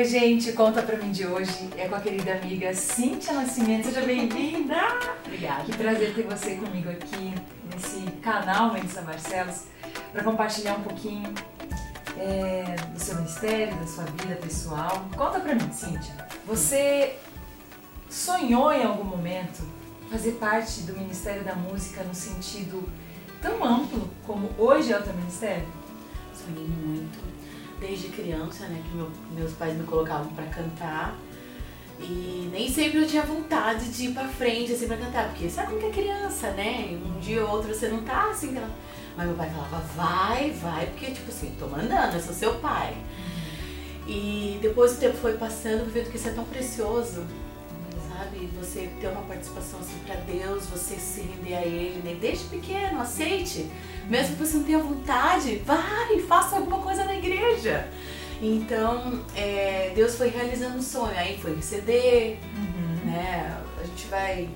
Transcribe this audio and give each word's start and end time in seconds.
Oi, 0.00 0.06
gente, 0.06 0.52
conta 0.52 0.82
pra 0.82 0.96
mim 0.96 1.12
de 1.12 1.26
hoje 1.26 1.68
é 1.76 1.86
com 1.86 1.94
a 1.94 2.00
querida 2.00 2.32
amiga 2.32 2.72
Cíntia 2.72 3.34
Nascimento. 3.34 3.84
Seja 3.84 4.00
bem-vinda! 4.00 4.74
Obrigada. 5.26 5.64
Que 5.64 5.76
prazer 5.76 6.14
ter 6.14 6.22
você 6.22 6.54
comigo 6.54 6.88
aqui 6.88 7.34
nesse 7.70 8.10
canal 8.22 8.72
Melissa 8.72 9.02
Barcelos 9.02 9.64
para 10.10 10.24
compartilhar 10.24 10.76
um 10.76 10.82
pouquinho 10.84 11.34
é, 12.16 12.76
do 12.94 12.98
seu 12.98 13.20
mistério, 13.20 13.76
da 13.76 13.86
sua 13.86 14.04
vida 14.04 14.36
pessoal. 14.36 15.04
Conta 15.14 15.38
pra 15.38 15.54
mim, 15.54 15.70
Cíntia. 15.70 16.14
Você 16.46 17.16
sonhou 18.08 18.72
em 18.72 18.82
algum 18.82 19.04
momento 19.04 19.62
fazer 20.10 20.32
parte 20.40 20.80
do 20.80 20.94
Ministério 20.94 21.44
da 21.44 21.54
Música 21.54 22.02
no 22.04 22.14
sentido 22.14 22.88
tão 23.42 23.62
amplo 23.62 24.08
como 24.26 24.50
hoje 24.56 24.94
é 24.94 24.98
o 24.98 25.02
teu 25.02 25.12
ministério? 25.12 25.68
Sonhei 26.32 26.66
muito 26.66 27.29
desde 27.80 28.08
criança, 28.08 28.66
né, 28.66 28.82
que 28.84 28.96
meu, 28.96 29.10
meus 29.34 29.52
pais 29.52 29.76
me 29.76 29.84
colocavam 29.84 30.32
para 30.34 30.46
cantar. 30.46 31.18
E 31.98 32.48
nem 32.52 32.70
sempre 32.70 32.98
eu 32.98 33.06
tinha 33.06 33.22
vontade 33.22 33.90
de 33.90 34.06
ir 34.06 34.12
pra 34.12 34.26
frente, 34.28 34.72
assim, 34.72 34.86
pra 34.86 34.96
cantar, 34.96 35.28
porque 35.28 35.50
sabe 35.50 35.68
como 35.68 35.80
que 35.80 35.86
é 35.86 35.90
criança, 35.90 36.50
né? 36.52 36.98
Um 37.04 37.20
dia 37.20 37.44
ou 37.44 37.50
outro 37.50 37.74
você 37.74 37.88
não 37.88 38.02
tá 38.02 38.30
assim. 38.30 38.56
Mas 39.16 39.26
meu 39.26 39.36
pai 39.36 39.50
falava, 39.50 39.78
vai, 39.94 40.50
vai, 40.52 40.86
porque, 40.86 41.10
tipo 41.10 41.30
assim, 41.30 41.54
tô 41.58 41.66
mandando, 41.66 42.16
eu 42.16 42.22
sou 42.22 42.32
seu 42.32 42.54
pai. 42.54 42.96
E 44.06 44.58
depois 44.62 44.92
o 44.92 44.96
tempo 44.96 45.16
foi 45.18 45.34
passando, 45.34 45.80
eu 45.80 45.86
vendo 45.86 46.10
que 46.10 46.16
isso 46.16 46.28
é 46.28 46.32
tão 46.32 46.44
precioso, 46.44 47.26
sabe? 48.08 48.48
Você 48.58 48.90
ter 49.00 49.08
uma 49.08 49.22
participação 49.22 49.80
assim 49.80 49.98
pra 50.06 50.16
Deus, 50.16 50.66
você 50.66 50.96
se 50.96 51.20
render 51.20 51.54
a 51.54 51.62
Ele, 51.62 52.00
né? 52.02 52.16
Desde 52.18 52.44
pequeno, 52.46 53.00
aceite. 53.00 53.68
Mesmo 54.08 54.36
que 54.36 54.44
você 54.44 54.56
não 54.56 54.64
tenha 54.64 54.78
vontade, 54.78 55.56
vai, 55.66 56.18
faça 56.20 56.56
alguma 56.56 56.78
coisa 56.78 56.99
igreja. 57.50 57.88
Então, 58.42 59.20
é, 59.36 59.92
Deus 59.94 60.16
foi 60.16 60.28
realizando 60.28 60.78
o 60.78 60.82
sonho. 60.82 61.16
Aí 61.16 61.38
foi 61.38 61.60
CD, 61.60 62.36
uhum. 62.56 63.10
né? 63.10 63.56
A 63.78 63.86
gente 63.86 64.06
vai, 64.06 64.48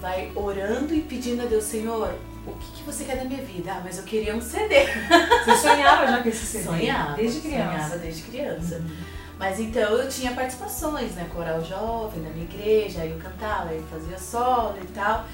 vai 0.00 0.30
orando 0.34 0.94
e 0.94 1.00
pedindo 1.00 1.42
a 1.42 1.46
Deus, 1.46 1.64
Senhor, 1.64 2.14
o 2.46 2.52
que, 2.52 2.72
que, 2.76 2.82
você 2.84 3.04
quer 3.04 3.16
da 3.16 3.24
minha 3.24 3.42
vida? 3.42 3.72
Ah, 3.72 3.80
mas 3.84 3.98
eu 3.98 4.04
queria 4.04 4.34
um 4.36 4.40
CD. 4.40 4.86
Você 5.44 5.56
sonhava 5.56 6.06
já 6.06 6.22
com 6.22 6.28
esse 6.28 6.46
CD? 6.46 6.64
Sonhava. 6.64 7.14
Desde 7.14 7.40
criança? 7.40 7.72
Sonhava 7.72 7.98
desde 7.98 8.22
criança. 8.22 8.76
Uhum. 8.76 8.96
Mas 9.36 9.58
então 9.58 9.94
eu 9.94 10.08
tinha 10.08 10.32
participações, 10.32 11.16
né? 11.16 11.28
Coral 11.34 11.60
jovem 11.64 12.22
na 12.22 12.30
minha 12.30 12.44
igreja, 12.44 13.00
aí 13.02 13.10
eu 13.10 13.18
cantava, 13.18 13.70
aí 13.70 13.78
eu 13.78 13.84
fazia 13.90 14.16
solo 14.16 14.78
e 14.80 14.86
tal. 14.86 15.26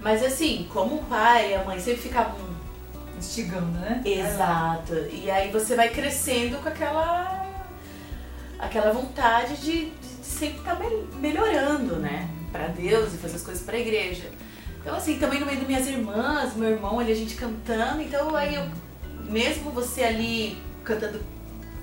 Mas 0.00 0.22
assim, 0.22 0.68
como 0.72 0.94
o 0.94 1.04
pai 1.06 1.50
e 1.50 1.54
a 1.56 1.64
mãe 1.64 1.80
sempre 1.80 2.02
ficavam 2.02 2.38
instigando, 3.20 3.78
né? 3.78 4.02
Exato. 4.04 4.94
E 5.12 5.30
aí 5.30 5.50
você 5.50 5.74
vai 5.74 5.88
crescendo 5.88 6.58
com 6.58 6.68
aquela 6.68 7.46
aquela 8.58 8.92
vontade 8.92 9.56
de, 9.56 9.86
de 9.90 10.08
sempre 10.22 10.58
estar 10.58 10.76
tá 10.76 10.84
melhorando, 11.18 11.96
né? 11.96 12.28
Para 12.52 12.66
Deus 12.68 13.14
e 13.14 13.16
fazer 13.16 13.36
as 13.36 13.42
coisas 13.42 13.62
para 13.62 13.76
a 13.76 13.80
igreja. 13.80 14.30
Então 14.80 14.94
assim, 14.94 15.18
também 15.18 15.40
no 15.40 15.46
meio 15.46 15.58
das 15.58 15.68
minhas 15.68 15.86
irmãs, 15.86 16.54
meu 16.56 16.70
irmão 16.70 16.98
ali 16.98 17.12
a 17.12 17.16
gente 17.16 17.34
cantando, 17.34 18.02
então 18.02 18.34
aí 18.34 18.54
eu 18.54 18.66
mesmo 19.30 19.70
você 19.70 20.02
ali 20.02 20.60
cantando, 20.84 21.20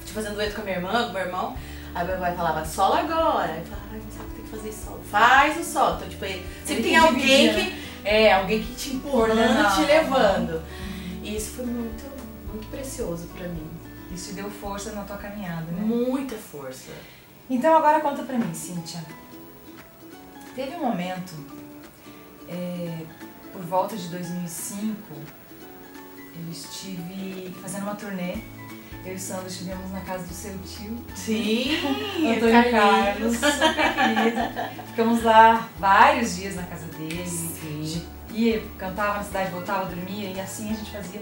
fazendo 0.05 0.35
dueto 0.35 0.55
com 0.55 0.61
a 0.61 0.63
minha 0.65 0.77
irmã, 0.77 1.08
com 1.08 1.13
meu 1.13 1.21
irmão, 1.21 1.55
aí 1.93 2.05
meu 2.05 2.17
pai 2.17 2.35
falava 2.35 2.65
solo 2.65 2.95
agora. 2.95 3.52
Aí 3.53 3.59
eu 3.59 3.65
falava, 3.65 3.88
ai, 3.93 4.02
não 4.03 4.11
sabe 4.11 4.30
tem 4.35 4.43
que 4.43 4.49
fazer 4.49 4.73
solo. 4.73 5.02
Faz 5.09 5.59
o 5.59 5.63
solo. 5.63 5.95
Então, 5.97 6.09
tipo, 6.09 6.25
sempre 6.65 6.83
tem 6.83 6.95
alguém 6.95 7.53
que. 7.53 7.61
Né? 7.61 7.83
É, 8.03 8.33
alguém 8.33 8.63
que 8.63 8.73
te 8.73 8.95
empurrando, 8.95 9.75
te 9.75 9.81
levando. 9.81 10.61
E 11.28 11.36
isso 11.36 11.52
foi 11.52 11.66
muito, 11.66 12.06
muito 12.47 12.66
precioso 12.72 13.28
para 13.36 13.50
mim. 13.50 13.70
Isso 14.14 14.33
deu 14.33 14.50
força 14.50 14.94
na 14.94 15.03
tua 15.03 15.17
caminhada, 15.17 15.70
né? 15.70 15.81
Muita 15.81 16.38
força. 16.38 16.89
Então 17.50 17.75
agora 17.75 18.00
conta 18.00 18.23
pra 18.23 18.38
mim, 18.38 18.53
Cíntia. 18.53 19.03
Teve 20.55 20.77
um 20.77 20.80
momento, 20.80 21.33
é, 22.48 23.02
por 23.52 23.61
volta 23.64 23.98
de 23.98 24.08
2005, 24.08 24.95
eu 26.33 26.49
estive 26.49 27.54
fazendo 27.61 27.83
uma 27.83 27.95
turnê. 27.95 28.38
Eu 29.04 29.11
e 29.11 29.15
o 29.15 29.20
Sandro 29.20 29.48
estivemos 29.48 29.92
na 29.92 29.99
casa 30.02 30.26
do 30.26 30.33
seu 30.33 30.58
tio. 30.59 30.98
Sim, 31.14 31.76
Antônio 32.26 32.71
Carlos, 32.71 33.36
super 33.36 33.94
querido. 33.94 34.88
Ficamos 34.88 35.23
lá 35.23 35.70
vários 35.77 36.38
dias 36.38 36.55
na 36.55 36.64
casa 36.64 36.86
dele. 36.86 37.27
Sim 37.27 38.17
cantava 38.77 39.17
na 39.17 39.23
cidade, 39.23 39.52
voltava, 39.52 39.86
dormia, 39.86 40.30
e 40.30 40.39
assim 40.39 40.71
a 40.71 40.73
gente 40.73 40.92
fazia 40.92 41.21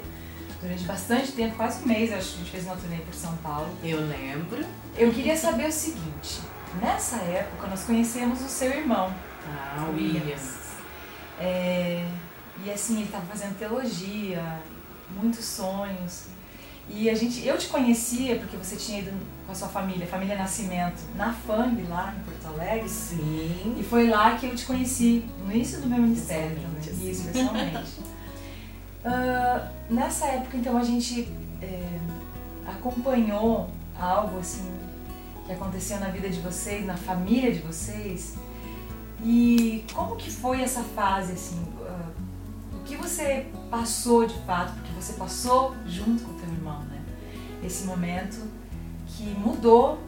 durante 0.61 0.83
bastante 0.83 1.31
tempo, 1.31 1.55
quase 1.55 1.83
um 1.83 1.87
mês, 1.87 2.11
acho 2.11 2.29
que 2.29 2.35
a 2.35 2.37
gente 2.39 2.51
fez 2.51 2.65
uma 2.65 2.75
turnê 2.75 2.97
por 2.97 3.13
São 3.13 3.35
Paulo. 3.37 3.69
Eu 3.83 3.99
lembro. 4.07 4.65
Eu 4.97 5.11
queria 5.11 5.35
saber 5.35 5.67
o 5.67 5.71
seguinte, 5.71 6.41
nessa 6.81 7.17
época 7.17 7.67
nós 7.67 7.83
conhecemos 7.83 8.41
o 8.41 8.47
seu 8.47 8.71
irmão. 8.71 9.13
Ah, 9.47 9.87
Williams. 9.93 10.55
É, 11.39 12.07
e 12.63 12.71
assim, 12.71 12.95
ele 12.95 13.05
estava 13.05 13.25
fazendo 13.25 13.57
teologia, 13.57 14.59
muitos 15.11 15.45
sonhos. 15.45 16.27
E 16.89 17.09
a 17.09 17.15
gente, 17.15 17.45
eu 17.45 17.57
te 17.57 17.67
conhecia 17.67 18.35
porque 18.37 18.55
você 18.57 18.75
tinha 18.75 18.99
ido 18.99 19.11
com 19.45 19.51
a 19.51 19.55
sua 19.55 19.67
família, 19.67 20.05
família 20.05 20.35
Nascimento, 20.35 21.01
na 21.15 21.33
FAMB 21.33 21.83
lá 21.89 22.13
em 22.15 22.23
Porto 22.23 22.47
Alegre. 22.53 22.87
Sim. 22.87 23.75
E 23.77 23.83
foi 23.83 24.07
lá 24.07 24.35
que 24.37 24.45
eu 24.45 24.55
te 24.55 24.65
conheci, 24.65 25.25
no 25.43 25.51
início 25.51 25.81
do 25.81 25.87
meu 25.87 25.99
ministério. 25.99 26.57
Né? 26.57 26.79
Isso, 27.01 27.27
pessoalmente. 27.27 27.99
uh, 29.03 29.67
nessa 29.93 30.27
época, 30.27 30.57
então, 30.57 30.77
a 30.77 30.83
gente 30.83 31.27
é, 31.61 31.99
acompanhou 32.67 33.69
algo 33.99 34.39
assim 34.39 34.69
que 35.45 35.51
aconteceu 35.51 35.99
na 35.99 36.09
vida 36.09 36.29
de 36.29 36.39
vocês, 36.39 36.85
na 36.85 36.97
família 36.97 37.51
de 37.51 37.59
vocês. 37.59 38.35
E 39.23 39.83
como 39.93 40.15
que 40.15 40.29
foi 40.29 40.61
essa 40.61 40.83
fase 40.83 41.33
assim? 41.33 41.61
Uh, 41.79 42.25
que 42.85 42.95
você 42.95 43.47
passou 43.69 44.25
de 44.25 44.37
fato, 44.45 44.73
porque 44.73 44.91
você 44.93 45.13
passou 45.13 45.75
junto 45.87 46.23
com 46.23 46.31
o? 46.31 46.44
Esse 47.65 47.85
momento 47.85 48.47
que 49.07 49.23
mudou 49.23 49.99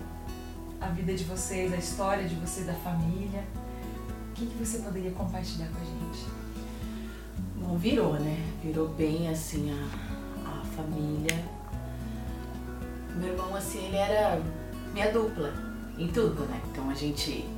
a 0.79 0.89
vida 0.89 1.15
de 1.15 1.23
vocês, 1.23 1.73
a 1.73 1.77
história 1.77 2.27
de 2.27 2.35
vocês, 2.35 2.67
da 2.67 2.73
família. 2.73 3.43
O 4.29 4.33
que, 4.35 4.45
que 4.45 4.63
você 4.63 4.77
poderia 4.79 5.09
compartilhar 5.09 5.67
com 5.69 5.81
a 5.81 5.83
gente? 5.83 6.25
Bom, 7.55 7.75
virou, 7.75 8.13
né? 8.13 8.37
Virou 8.63 8.89
bem 8.89 9.27
assim 9.29 9.71
a, 9.71 10.49
a 10.49 10.65
família. 10.65 11.43
Meu 13.15 13.29
irmão, 13.29 13.55
assim, 13.55 13.87
ele 13.87 13.97
era 13.97 14.39
minha 14.93 15.11
dupla 15.11 15.51
em 15.97 16.07
tudo, 16.09 16.45
né? 16.45 16.61
Então 16.69 16.87
a 16.91 16.93
gente 16.93 17.49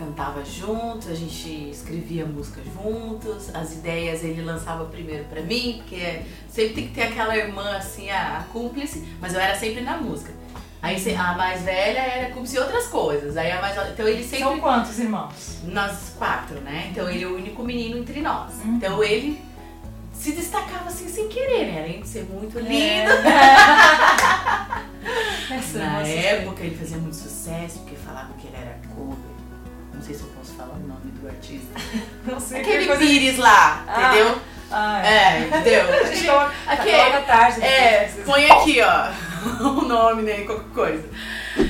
cantava 0.00 0.42
juntos, 0.42 1.08
a 1.08 1.14
gente 1.14 1.68
escrevia 1.70 2.24
música 2.24 2.62
juntos, 2.74 3.54
as 3.54 3.72
ideias 3.74 4.24
ele 4.24 4.40
lançava 4.40 4.86
primeiro 4.86 5.24
para 5.24 5.42
mim, 5.42 5.74
porque 5.76 6.22
sempre 6.48 6.74
tem 6.74 6.88
que 6.88 6.94
ter 6.94 7.02
aquela 7.02 7.36
irmã 7.36 7.76
assim, 7.76 8.10
a, 8.10 8.38
a, 8.38 8.42
cúmplice, 8.44 9.06
mas 9.20 9.34
eu 9.34 9.40
era 9.40 9.54
sempre 9.54 9.82
na 9.82 9.98
música. 9.98 10.32
Aí 10.80 10.96
a 11.14 11.34
mais 11.34 11.62
velha 11.62 11.98
era 11.98 12.30
cúmplice 12.32 12.56
em 12.56 12.60
outras 12.60 12.86
coisas. 12.86 13.36
Aí 13.36 13.52
a 13.52 13.60
mais 13.60 13.76
então 13.92 14.08
ele 14.08 14.22
sempre 14.22 14.38
São 14.38 14.58
quantos 14.58 14.98
irmãos? 14.98 15.58
Nós 15.64 16.14
quatro, 16.16 16.58
né? 16.62 16.88
Então 16.90 17.06
ele 17.10 17.22
é 17.22 17.26
o 17.26 17.36
único 17.36 17.62
menino 17.62 17.98
entre 17.98 18.22
nós. 18.22 18.54
Uhum. 18.64 18.76
Então 18.76 19.04
ele 19.04 19.38
se 20.14 20.32
destacava 20.32 20.88
assim 20.88 21.06
sem 21.06 21.28
querer, 21.28 21.70
né? 21.70 21.82
Além 21.84 22.00
de 22.00 22.08
ser 22.08 22.24
muito 22.24 22.58
é. 22.58 22.62
lindo. 22.62 23.10
É. 25.50 25.78
Na 25.78 26.06
época 26.06 26.62
ele 26.62 26.76
fazia 26.76 26.96
muito 26.96 27.16
sucesso, 27.16 27.80
porque 27.80 27.96
falavam 27.96 28.32
que 28.36 28.46
ele 28.46 28.56
era 28.56 28.78
cover 28.94 29.39
não 30.00 30.06
sei 30.06 30.14
se 30.14 30.22
eu 30.22 30.28
posso 30.28 30.54
falar 30.54 30.76
o 30.76 30.88
nome 30.88 31.10
do 31.20 31.28
artista. 31.28 31.78
Não 32.24 32.40
sei. 32.40 32.62
Aquele 32.62 32.96
Pires 32.96 33.36
lá, 33.36 33.84
ah. 33.86 34.14
entendeu? 34.14 34.38
Ah, 34.72 35.06
é. 35.06 35.42
é, 35.42 35.46
entendeu? 35.46 35.90
aqui, 36.66 36.90
à 36.90 37.20
tarde. 37.20 37.62
É, 37.62 38.10
põe 38.24 38.50
aqui, 38.50 38.80
ó, 38.80 39.10
o 39.62 39.82
nome, 39.82 40.22
né, 40.22 40.44
qualquer 40.44 40.70
coisa. 40.70 41.08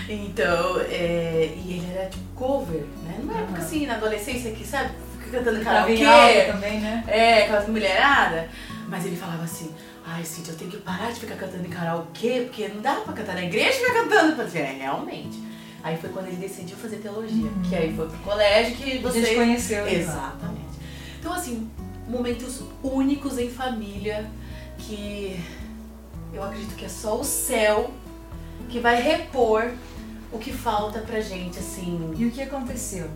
Então, 0.08 0.80
é, 0.82 1.52
e 1.56 1.78
ele 1.78 1.92
era 1.92 2.08
tipo 2.08 2.24
cover, 2.36 2.84
né? 3.02 3.16
Numa 3.18 3.32
uhum. 3.32 3.40
época 3.40 3.58
assim, 3.62 3.86
na 3.86 3.94
adolescência, 3.94 4.52
que 4.52 4.64
sabe, 4.64 4.90
fica 5.18 5.38
cantando 5.38 5.64
karaokê. 5.64 6.44
também, 6.52 6.80
né? 6.80 7.02
É, 7.08 7.42
aquelas 7.44 7.68
mulheradas. 7.68 8.44
Mas 8.86 9.06
ele 9.06 9.16
falava 9.16 9.42
assim, 9.42 9.74
ai, 10.06 10.22
Cintia, 10.24 10.52
eu 10.52 10.58
tenho 10.58 10.70
que 10.70 10.76
parar 10.76 11.10
de 11.10 11.18
ficar 11.18 11.34
cantando 11.34 11.66
em 11.66 11.70
karaokê, 11.70 12.42
porque 12.42 12.68
não 12.68 12.80
dá 12.80 12.94
pra 12.96 13.12
cantar 13.12 13.34
na 13.34 13.42
igreja 13.42 13.70
e 13.70 13.80
ficar 13.80 13.94
cantando. 13.94 14.40
Eu 14.40 14.48
falei, 14.48 14.62
é, 14.62 14.72
realmente. 14.78 15.49
Aí 15.82 15.96
foi 15.96 16.10
quando 16.10 16.26
ele 16.26 16.36
decidiu 16.36 16.76
fazer 16.76 16.96
teologia, 16.96 17.50
uhum. 17.50 17.62
que 17.62 17.74
aí 17.74 17.94
foi 17.94 18.06
pro 18.08 18.18
colégio 18.18 18.76
que 18.76 18.98
você... 18.98 19.18
A 19.18 19.22
gente 19.22 19.34
conheceu. 19.34 19.86
Exatamente. 19.86 20.60
Então, 21.18 21.32
assim, 21.32 21.70
momentos 22.06 22.62
únicos 22.82 23.38
em 23.38 23.50
família 23.50 24.30
que 24.78 25.40
eu 26.32 26.42
acredito 26.42 26.74
que 26.74 26.84
é 26.84 26.88
só 26.88 27.18
o 27.18 27.24
céu 27.24 27.90
que 28.68 28.78
vai 28.78 29.00
repor 29.00 29.72
o 30.32 30.38
que 30.38 30.52
falta 30.52 31.00
pra 31.00 31.20
gente, 31.20 31.58
assim. 31.58 32.14
E 32.16 32.26
o 32.26 32.30
que 32.30 32.42
aconteceu? 32.42 33.10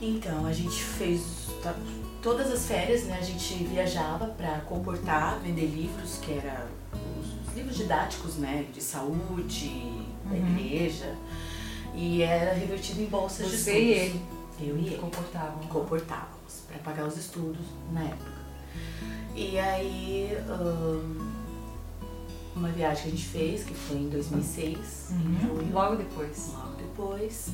Então, 0.00 0.46
a 0.46 0.52
gente 0.52 0.82
fez. 0.82 1.48
Tá, 1.62 1.74
todas 2.20 2.52
as 2.52 2.66
férias, 2.66 3.04
né, 3.04 3.18
a 3.18 3.24
gente 3.24 3.54
viajava 3.64 4.26
para 4.26 4.60
comportar, 4.60 5.40
vender 5.40 5.66
livros, 5.66 6.18
que 6.18 6.32
era 6.32 6.68
os 7.20 7.54
livros 7.56 7.76
didáticos, 7.76 8.36
né, 8.36 8.66
de 8.72 8.80
saúde, 8.80 10.02
Uhum. 10.30 10.54
Igreja. 10.74 11.14
E 11.94 12.22
era 12.22 12.54
revertido 12.54 13.02
em 13.02 13.06
bolsas 13.06 13.50
de 13.50 13.56
Você 13.56 13.78
estudos. 13.78 13.88
e 13.88 13.90
ele 13.92 14.22
Eu 14.60 14.78
e 14.78 14.86
ele 14.86 14.96
comportavam. 14.98 15.58
comportávamos 15.68 16.62
para 16.68 16.78
pagar 16.78 17.06
os 17.06 17.16
estudos 17.16 17.66
na 17.92 18.02
época. 18.04 18.32
E 19.34 19.58
aí, 19.58 20.36
uma 22.54 22.68
viagem 22.68 23.02
que 23.04 23.08
a 23.08 23.10
gente 23.12 23.24
fez, 23.28 23.64
que 23.64 23.74
foi 23.74 23.96
em 23.96 24.08
2006, 24.08 25.10
em 25.10 25.14
Uhum. 25.14 25.40
junho, 25.40 25.72
Logo 25.72 25.96
depois. 25.96 26.50
logo 26.54 26.74
depois, 26.76 27.48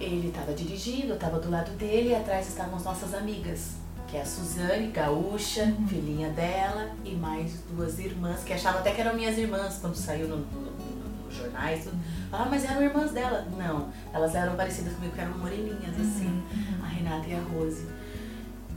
ele 0.00 0.28
estava 0.28 0.52
dirigindo, 0.52 1.08
eu 1.08 1.14
estava 1.14 1.38
do 1.40 1.50
lado 1.50 1.70
dele 1.72 2.10
e 2.10 2.14
atrás 2.14 2.46
estavam 2.48 2.76
as 2.76 2.84
nossas 2.84 3.14
amigas, 3.14 3.70
que 4.08 4.16
é 4.16 4.22
a 4.22 4.26
Suzane, 4.26 4.88
gaúcha, 4.88 5.64
Uhum. 5.64 5.88
filhinha 5.88 6.28
dela, 6.30 6.90
e 7.04 7.14
mais 7.14 7.52
duas 7.70 7.98
irmãs, 7.98 8.42
que 8.44 8.52
achavam 8.52 8.80
até 8.80 8.92
que 8.92 9.00
eram 9.00 9.14
minhas 9.14 9.36
irmãs 9.38 9.78
quando 9.80 9.94
saiu 9.96 10.28
no, 10.28 10.36
no- 10.38 10.72
jornais. 11.36 11.84
tudo. 11.84 11.96
Ah, 12.32 12.46
mas 12.50 12.64
eram 12.64 12.82
irmãs 12.82 13.10
dela. 13.12 13.46
Não, 13.56 13.88
elas 14.12 14.34
eram 14.34 14.56
parecidas 14.56 14.94
comigo, 14.94 15.14
que 15.14 15.20
eram 15.20 15.36
moreninhas, 15.38 15.94
assim 16.00 16.26
Uhum. 16.28 16.84
a 16.84 16.86
Renata 16.86 17.28
e 17.28 17.34
a 17.34 17.40
Rose 17.40 17.86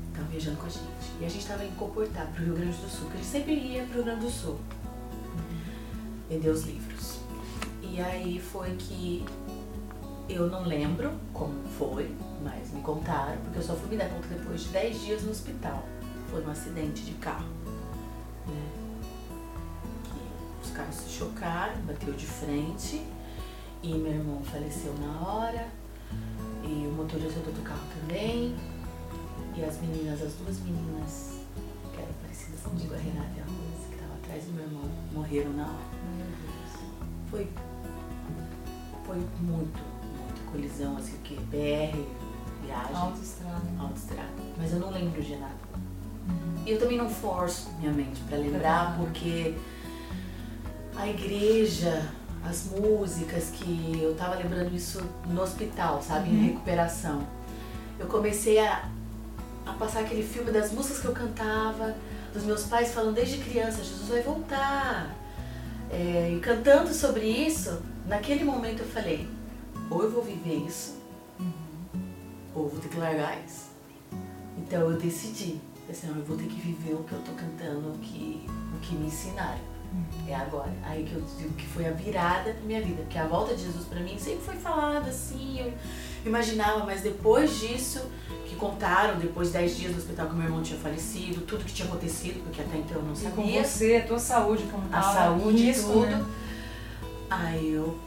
estavam 0.10 0.30
viajando 0.32 0.58
com 0.58 0.66
a 0.66 0.70
gente. 0.70 0.86
E 1.20 1.26
a 1.26 1.30
gente 1.30 1.42
estava 1.42 1.64
em 1.64 1.72
Comportar, 1.72 2.28
pro 2.28 2.44
Rio 2.44 2.56
Grande 2.56 2.78
do 2.78 2.90
Sul, 2.90 3.08
que 3.10 3.14
a 3.14 3.18
gente 3.18 3.28
sempre 3.30 3.54
ia 3.54 3.84
pro 3.84 3.96
Rio 3.96 4.04
Grande 4.06 4.26
do 4.26 4.32
Sul 4.32 4.60
vender 6.30 6.50
os 6.50 6.64
livros. 6.64 7.20
E 7.82 8.02
aí 8.02 8.40
foi 8.40 8.72
que 8.78 9.26
eu 10.28 10.48
não 10.50 10.64
lembro 10.64 11.12
como 11.34 11.54
foi, 11.78 12.14
mas 12.44 12.72
me 12.74 12.82
contaram, 12.82 13.38
porque 13.44 13.60
eu 13.60 13.64
só 13.64 13.76
fui 13.76 13.90
me 13.90 13.98
dar 13.98 14.10
conta 14.10 14.28
depois 14.28 14.62
de 14.64 14.70
10 14.70 15.02
dias 15.02 15.24
no 15.24 15.32
hospital. 15.32 15.84
Foi 16.32 16.44
um 16.44 16.50
acidente 16.50 17.04
de 17.04 17.12
carro. 17.14 17.46
Chocaram, 21.18 21.76
bateu 21.82 22.14
de 22.14 22.26
frente 22.26 23.06
e 23.82 23.94
meu 23.94 24.12
irmão 24.12 24.42
faleceu 24.44 24.94
na 24.96 25.28
hora. 25.28 25.68
E 26.64 26.88
o 26.88 26.92
motorista 26.92 27.40
do 27.40 27.48
outro 27.48 27.62
carro 27.64 27.84
também. 28.02 28.56
E 29.56 29.64
as 29.64 29.80
meninas, 29.80 30.22
as 30.22 30.34
duas 30.34 30.60
meninas 30.60 31.40
que 31.94 32.02
eram 32.02 32.14
parecidas 32.22 32.60
comigo, 32.62 32.94
a 32.94 32.98
Renata 32.98 33.30
e 33.38 33.40
a 33.40 33.44
Rose, 33.46 33.88
que 33.88 33.96
estavam 33.96 34.16
atrás 34.16 34.44
do 34.46 34.52
meu 34.54 34.66
irmão, 34.66 34.84
morreram 35.14 35.54
na 35.54 35.64
hora. 35.64 35.96
Foi, 37.30 37.48
foi 39.06 39.16
muito, 39.16 39.80
muita 39.80 40.52
colisão, 40.52 40.98
assim, 40.98 41.18
que 41.24 41.36
BR, 41.36 41.98
viagem, 42.66 42.96
Autoestrada. 42.96 43.62
autoestrada. 43.80 44.30
Mas 44.58 44.74
eu 44.74 44.80
não 44.80 44.90
lembro 44.92 45.22
de 45.22 45.36
nada. 45.38 45.56
Uhum. 46.28 46.64
E 46.66 46.72
eu 46.72 46.80
também 46.80 46.98
não 46.98 47.10
forço 47.10 47.70
minha 47.80 47.94
mente 47.94 48.22
pra 48.28 48.38
lembrar, 48.38 48.98
porque 48.98 49.56
a 50.98 51.08
igreja, 51.08 52.10
as 52.44 52.66
músicas 52.66 53.50
que 53.52 54.00
eu 54.02 54.16
tava 54.16 54.36
lembrando 54.36 54.74
isso 54.76 55.02
no 55.28 55.42
hospital, 55.42 56.02
sabe, 56.02 56.30
em 56.30 56.38
Uhum. 56.38 56.46
recuperação. 56.46 57.28
Eu 58.00 58.08
comecei 58.08 58.60
a, 58.60 58.88
a 59.66 59.74
passar 59.74 60.02
aquele 60.02 60.24
filme 60.24 60.52
das 60.52 60.72
músicas 60.72 61.00
que 61.00 61.06
eu 61.08 61.14
cantava, 61.14 61.96
dos 62.34 62.44
meus 62.44 62.64
pais 62.64 62.94
falando 62.94 63.16
desde 63.16 63.38
criança, 63.38 63.78
Jesus 63.84 64.10
vai 64.10 64.22
voltar. 64.22 65.16
É, 65.92 66.34
e 66.36 66.40
cantando 66.40 66.94
sobre 66.94 67.26
isso, 67.26 67.80
naquele 68.08 68.44
momento 68.44 68.80
eu 68.82 68.88
falei, 68.88 69.28
ou 69.90 70.04
eu 70.04 70.12
vou 70.12 70.24
viver 70.24 70.66
isso, 70.68 70.96
ou 72.54 72.64
eu 72.64 72.70
vou 72.70 72.80
ter 72.80 72.90
que 72.90 72.98
largar 72.98 73.38
isso. 73.46 73.66
Então 74.58 74.82
eu 74.90 74.98
decidi, 74.98 75.60
assim, 75.90 76.08
eu 76.08 76.24
vou 76.24 76.36
ter 76.38 76.46
que 76.48 76.60
viver 76.60 76.94
o 76.94 77.04
que 77.04 77.14
eu 77.14 77.20
tô 77.20 77.32
cantando, 77.34 77.90
o 77.94 77.98
que, 78.00 78.46
o 78.76 78.80
que 78.80 78.96
me 78.96 79.08
ensinaram. 79.08 79.75
É 80.28 80.34
agora. 80.36 80.72
Aí 80.84 81.04
que 81.04 81.14
eu 81.14 81.24
digo 81.38 81.54
que 81.54 81.66
foi 81.68 81.86
a 81.88 81.92
virada 81.92 82.52
da 82.54 82.60
minha 82.62 82.82
vida. 82.82 83.02
Porque 83.04 83.18
a 83.18 83.28
volta 83.28 83.54
de 83.56 83.64
Jesus 83.64 83.86
pra 83.86 84.00
mim 84.00 84.18
sempre 84.18 84.44
foi 84.44 84.56
falada 84.56 85.10
assim, 85.10 85.60
eu 85.60 85.74
imaginava, 86.26 86.84
mas 86.86 87.02
depois 87.02 87.60
disso, 87.60 88.02
que 88.48 88.56
contaram, 88.56 89.20
depois 89.20 89.50
de 89.50 89.54
10 89.54 89.78
dias 89.78 89.92
no 89.92 89.98
hospital 90.00 90.28
que 90.28 90.36
meu 90.36 90.46
irmão 90.46 90.64
tinha 90.64 90.80
falecido, 90.80 91.42
tudo 91.42 91.64
que 91.64 91.74
tinha 91.74 91.88
acontecido, 91.88 92.42
porque 92.44 92.62
até 92.62 92.78
então 92.78 92.98
eu 92.98 93.04
não 93.04 93.14
E 93.14 93.18
com 93.18 93.44
sabia. 93.44 93.64
você, 93.64 93.96
a 93.98 94.08
tua 94.08 94.20
saúde, 94.20 94.64
como 94.72 94.84
A 94.92 95.02
saúde 95.02 95.70
e 95.70 95.74
tudo. 95.74 96.06
né? 96.08 96.26
Aí 97.30 97.72
eu, 97.74 97.98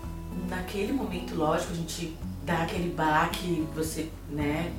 naquele 0.48 0.92
momento, 0.92 1.34
lógico, 1.36 1.72
a 1.72 1.76
gente 1.76 2.16
dá 2.44 2.62
aquele 2.62 2.90
baque, 2.92 3.66
você, 3.74 4.10
né, 4.30 4.72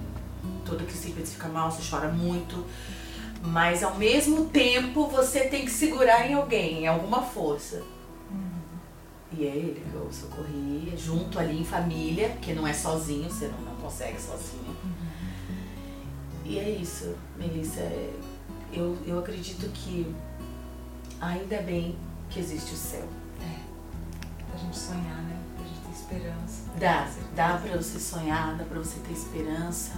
toda 0.66 0.84
que 0.84 0.94
se 0.94 1.12
fica 1.12 1.48
mal, 1.48 1.72
você 1.72 1.82
chora 1.90 2.10
muito. 2.10 2.66
Mas 3.42 3.84
ao 3.84 3.96
mesmo 3.96 4.46
tempo 4.46 5.08
você 5.08 5.42
tem 5.46 5.66
que 5.66 5.72
segurar 5.72 6.30
em 6.30 6.34
alguém, 6.34 6.80
em 6.84 6.88
alguma 6.88 7.22
força. 7.22 7.82
Uhum. 8.30 8.50
E 9.38 9.46
é 9.46 9.56
ele 9.56 9.82
que 9.90 9.94
eu 9.96 10.10
socorri, 10.12 10.94
junto 10.98 11.40
ali 11.40 11.62
em 11.62 11.64
família, 11.66 12.30
porque 12.30 12.54
não 12.54 12.68
é 12.68 12.74
sozinho, 12.74 13.30
você 13.30 13.48
não, 13.48 13.62
não 13.62 13.76
consegue 13.76 14.20
sozinho. 14.22 14.76
E 16.46 16.58
é 16.60 16.70
isso, 16.70 17.16
Melissa. 17.38 17.80
é- 17.82 18.14
Eu, 18.74 18.96
eu 19.06 19.18
acredito 19.20 19.68
que 19.74 20.14
ainda 21.20 21.62
bem 21.62 21.96
que 22.30 22.40
existe 22.40 22.74
o 22.74 22.78
céu. 22.78 23.08
Pra 24.50 24.60
gente 24.60 24.78
sonhar, 24.78 25.24
né? 25.24 25.38
Pra 25.56 25.66
gente 25.66 25.80
ter 25.80 25.92
esperança. 25.92 26.64
Dá, 26.80 27.08
dá 27.36 27.58
pra 27.58 27.78
você 27.78 28.00
sonhar, 28.00 28.56
dá 28.58 28.64
pra 28.66 28.78
você 28.80 29.00
ter 29.00 29.14
esperança. 29.14 29.94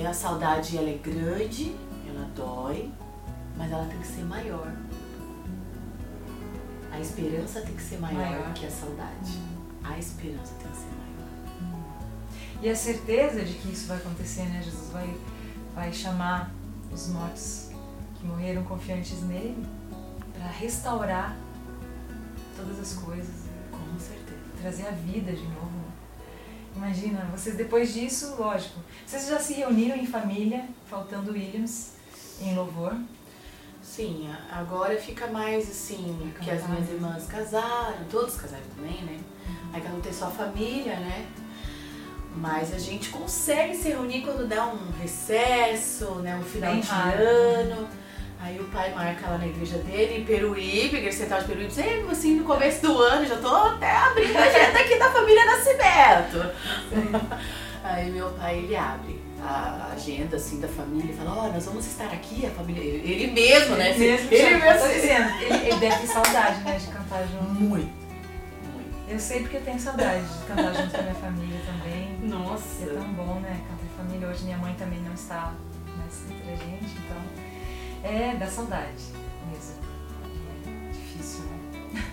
É, 0.00 0.06
a 0.06 0.14
saudade 0.14 0.76
ela 0.78 0.88
é 0.88 0.96
grande, 0.98 1.76
ela 2.08 2.26
dói, 2.34 2.90
mas 3.56 3.70
ela 3.70 3.84
tem 3.86 3.98
que 3.98 4.06
ser 4.06 4.24
maior. 4.24 4.72
A 6.90 7.00
esperança 7.00 7.60
tem 7.62 7.74
que 7.74 7.82
ser 7.82 7.98
maior, 7.98 8.18
Maior. 8.18 8.54
que 8.54 8.66
a 8.66 8.70
saudade. 8.70 9.38
A 9.84 9.98
esperança 9.98 10.54
tem 10.60 10.70
que 10.70 10.76
ser 10.76 10.86
maior. 10.86 11.02
E 12.62 12.68
a 12.68 12.76
certeza 12.76 13.44
de 13.44 13.54
que 13.54 13.72
isso 13.72 13.88
vai 13.88 13.96
acontecer, 13.96 14.42
né? 14.44 14.62
Jesus 14.62 14.90
vai, 14.90 15.14
vai 15.74 15.92
chamar 15.92 16.50
os 16.92 17.08
mortos 17.08 17.70
que 18.14 18.26
morreram 18.26 18.62
confiantes 18.64 19.20
nele 19.22 19.66
para 20.32 20.46
restaurar 20.46 21.36
todas 22.56 22.78
as 22.78 22.94
coisas, 22.94 23.34
Com 23.70 23.98
certeza. 23.98 24.38
trazer 24.60 24.86
a 24.86 24.92
vida 24.92 25.32
de 25.32 25.42
novo. 25.42 25.81
Né? 26.74 26.86
Imagina, 26.86 27.24
vocês 27.34 27.56
depois 27.56 27.92
disso, 27.92 28.34
lógico, 28.38 28.78
vocês 29.06 29.28
já 29.28 29.38
se 29.38 29.54
reuniram 29.54 29.96
em 29.96 30.06
família, 30.06 30.64
faltando 30.86 31.32
Williams, 31.32 31.92
em 32.40 32.54
louvor. 32.54 32.94
Sim, 33.82 34.30
agora 34.50 34.96
fica 34.96 35.26
mais 35.26 35.68
assim, 35.68 36.32
que 36.40 36.50
as 36.50 36.66
minhas 36.66 36.88
irmãs 36.88 37.26
casaram, 37.26 38.04
todos 38.10 38.36
casaram 38.36 38.62
também, 38.76 39.02
né? 39.02 39.20
Aí 39.72 39.80
cada 39.80 39.94
um 39.94 40.00
tem 40.00 40.12
sua 40.12 40.30
família, 40.30 40.96
né? 40.96 41.26
Mas 42.34 42.72
a 42.72 42.78
gente 42.78 43.10
consegue 43.10 43.76
se 43.76 43.88
reunir 43.88 44.22
quando 44.22 44.48
dá 44.48 44.66
um 44.66 44.90
recesso, 44.92 46.06
né? 46.16 46.36
Um 46.36 46.42
final 46.42 46.72
Bem 46.72 46.80
de 46.80 46.86
raro. 46.88 47.22
ano. 47.22 47.88
Aí 48.42 48.58
o 48.58 48.64
pai 48.64 48.92
marca 48.92 49.28
lá 49.28 49.38
na 49.38 49.46
igreja 49.46 49.78
dele, 49.78 50.18
em 50.18 50.24
Peruíbe, 50.24 50.96
igreja 50.96 51.18
central 51.18 51.42
de 51.42 51.46
Peruíbe, 51.46 51.72
sempre 51.72 52.10
assim 52.10 52.34
no 52.34 52.44
começo 52.44 52.82
do 52.82 52.98
ano, 53.00 53.24
já 53.24 53.36
tô 53.36 53.54
até 53.54 53.96
abrindo 53.96 54.36
a 54.36 54.42
agenda 54.42 54.80
aqui 54.80 54.98
da 54.98 55.12
família 55.12 55.44
Nascimento. 55.44 56.50
Aí 57.84 58.10
meu 58.10 58.30
pai, 58.30 58.58
ele 58.58 58.74
abre 58.74 59.22
a 59.40 59.92
agenda 59.92 60.34
assim 60.34 60.58
da 60.58 60.66
família 60.66 61.12
e 61.12 61.16
fala, 61.16 61.36
ó, 61.36 61.52
nós 61.52 61.64
vamos 61.66 61.86
estar 61.86 62.06
aqui, 62.06 62.44
a 62.44 62.50
família. 62.50 62.82
Ele 62.82 63.28
mesmo, 63.28 63.76
né? 63.76 63.90
Ele 63.90 63.98
mesmo, 64.00 64.32
ele 64.32 64.56
mesmo. 64.56 64.80
tô 64.80 64.92
dizendo, 64.92 65.30
ele, 65.40 65.68
ele 65.68 65.76
deve 65.78 65.96
ter 66.00 66.06
saudade, 66.08 66.60
né, 66.64 66.78
de 66.78 66.86
cantar 66.88 67.24
junto. 67.28 67.44
Muito. 67.44 67.92
Muito. 68.74 69.08
Eu 69.08 69.20
sei 69.20 69.38
porque 69.42 69.58
eu 69.58 69.64
tenho 69.64 69.78
saudade 69.78 70.26
de 70.26 70.44
cantar 70.46 70.74
junto 70.74 70.90
com 70.90 70.98
a 70.98 71.02
minha 71.02 71.14
família 71.14 71.60
também. 71.64 72.18
Nossa. 72.24 72.82
É 72.82 72.86
tão 72.86 73.04
bom, 73.12 73.38
né? 73.38 73.60
Cantar 73.68 73.84
em 73.84 73.96
família. 73.96 74.28
Hoje 74.28 74.42
minha 74.42 74.58
mãe 74.58 74.74
também 74.74 74.98
não 74.98 75.14
está 75.14 75.52
mais 75.96 76.24
entre 76.28 76.52
a 76.52 76.56
gente, 76.56 76.98
então 77.04 77.52
é 78.02 78.34
da 78.36 78.46
saudade 78.46 79.04
mesmo. 79.50 79.76
É 80.66 80.92
difícil, 80.92 81.44
né? 81.44 82.04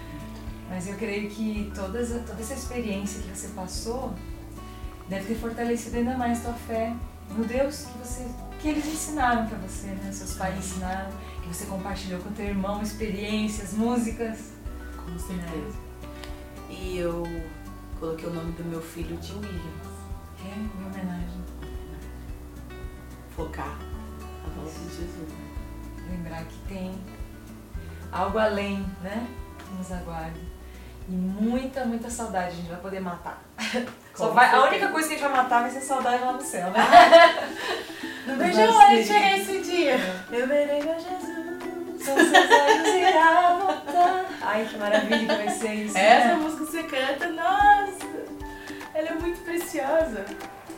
Mas 0.68 0.86
eu 0.86 0.94
creio 0.96 1.30
que 1.30 1.70
todas, 1.74 2.08
toda 2.26 2.40
essa 2.40 2.54
experiência 2.54 3.22
que 3.22 3.28
você 3.28 3.48
passou 3.48 4.14
deve 5.08 5.26
ter 5.26 5.40
fortalecido 5.40 5.96
ainda 5.96 6.16
mais 6.16 6.42
tua 6.42 6.52
fé 6.52 6.94
no 7.36 7.44
Deus 7.44 7.86
que 7.86 7.98
você 7.98 8.26
que 8.60 8.68
eles 8.68 8.84
ensinaram 8.84 9.46
pra 9.46 9.56
você, 9.58 9.86
né? 9.86 10.12
Seus 10.12 10.34
pais 10.34 10.58
ensinaram, 10.58 11.10
que 11.42 11.48
você 11.48 11.64
compartilhou 11.64 12.20
com 12.20 12.30
teu 12.32 12.44
irmão 12.44 12.82
experiências, 12.82 13.72
músicas. 13.72 14.52
Com 14.96 15.18
certeza. 15.18 15.78
E 16.68 16.98
eu 16.98 17.22
coloquei 17.98 18.28
o 18.28 18.34
nome 18.34 18.52
do 18.52 18.64
meu 18.64 18.82
filho 18.82 19.16
de 19.16 19.32
Williams. 19.32 19.90
É, 20.44 20.58
em 20.58 20.86
homenagem. 20.86 21.40
Focar 23.34 23.78
a 24.44 24.60
volta 24.60 24.78
de 24.78 24.96
Jesus. 24.96 25.28
lembrar 26.08 26.44
que 26.44 26.58
tem 26.68 27.00
algo 28.12 28.38
além, 28.38 28.84
né? 29.02 29.26
Que 29.58 29.74
nos 29.74 29.92
aguarda. 29.92 30.38
E 31.08 31.12
muita, 31.12 31.84
muita 31.84 32.10
saudade 32.10 32.48
a 32.48 32.50
gente 32.50 32.68
vai 32.68 32.80
poder 32.80 33.00
matar. 33.00 33.42
Só 34.14 34.28
vai, 34.28 34.52
a 34.54 34.64
única 34.64 34.88
coisa 34.88 35.08
que 35.08 35.14
a 35.14 35.18
gente 35.18 35.26
vai 35.26 35.36
matar 35.42 35.62
vai 35.62 35.70
ser 35.70 35.80
saudade 35.80 36.22
lá 36.22 36.32
no 36.32 36.42
céu, 36.42 36.70
né? 36.70 36.80
Não 38.26 38.36
vejo 38.36 38.60
a 38.60 38.76
hora 38.76 38.96
de 38.96 39.04
chegar 39.04 39.38
esse 39.38 39.60
dia. 39.60 39.96
Eu 40.30 40.46
verei 40.46 40.82
meu 40.82 40.94
Jesus. 40.94 42.04
São 42.04 42.16
seus 42.16 42.50
olhos 42.50 42.94
irá 42.94 43.58
voltar. 43.58 44.26
Ai, 44.40 44.66
que 44.66 44.78
maravilha 44.78 45.18
que 45.18 45.26
vai 45.26 45.50
ser 45.50 45.74
isso. 45.74 45.98
Essa 45.98 46.28
né? 46.28 46.34
música 46.36 46.64
que 46.64 46.70
você 46.70 46.82
canta, 46.84 47.28
nossa, 47.28 48.06
ela 48.94 49.08
é 49.08 49.14
muito 49.14 49.40
preciosa. 49.44 50.24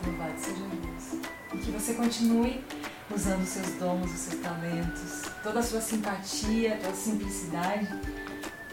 Louvado 0.05 0.33
seja 0.37 0.63
Deus. 0.81 1.21
E 1.53 1.57
que 1.57 1.71
você 1.71 1.93
continue 1.93 2.63
usando 3.11 3.41
os 3.41 3.49
seus 3.49 3.67
dons, 3.79 4.11
os 4.11 4.19
seus 4.19 4.41
talentos, 4.41 5.23
toda 5.41 5.59
a 5.59 5.63
sua 5.63 5.81
simpatia, 5.81 6.77
toda 6.81 6.93
a 6.93 6.95
simplicidade 6.95 7.87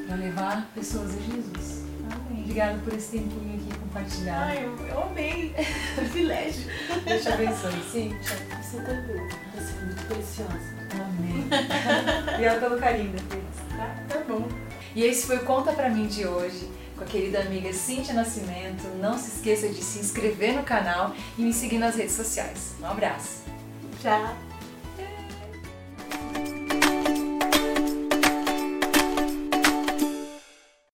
para 0.07 0.17
levar 0.17 0.69
pessoas 0.75 1.11
a 1.11 1.21
Jesus. 1.21 1.85
Amém. 2.11 2.43
Obrigada 2.43 2.79
por 2.79 2.95
esse 2.95 3.19
tempinho 3.19 3.55
aqui 3.55 3.79
compartilhado. 3.79 4.45
Ai, 4.45 4.65
eu, 4.65 4.87
eu 4.87 5.03
amei. 5.05 5.55
Privilégio. 5.95 6.71
Deus 7.05 7.23
te 7.23 7.29
abençoe. 7.29 7.83
Sim, 7.91 8.17
Você 8.63 8.77
também. 8.79 9.29
Você 9.55 9.77
é 9.77 9.85
muito 9.85 10.07
preciosa. 10.07 10.81
Amém. 10.95 11.49
Obrigada 12.35 12.61
pelo 12.61 12.81
carinho, 12.81 13.11
Beatriz. 13.11 13.45
Tá? 13.77 13.97
Tá 14.09 14.25
bom. 14.27 14.49
E 14.95 15.05
esse 15.05 15.27
foi 15.27 15.37
o 15.37 15.45
Conta 15.45 15.73
Pra 15.73 15.89
Mim 15.89 16.09
de 16.09 16.27
hoje, 16.27 16.69
com 16.97 17.05
a 17.05 17.07
querida 17.07 17.41
amiga 17.41 17.73
Cíntia 17.73 18.13
Nascimento. 18.13 18.83
Não 19.01 19.17
se 19.17 19.37
esqueça 19.37 19.69
de 19.69 19.83
se 19.83 20.01
inscrever 20.01 20.55
no 20.55 20.65
canal 20.65 21.15
e 21.39 21.43
me 21.43 21.53
seguir 21.53 21.79
nas 21.79 21.95
redes 21.95 22.15
sociais. 22.15 22.73
Um 22.81 22.87
abraço. 22.87 23.50
Tchau. 24.01 24.50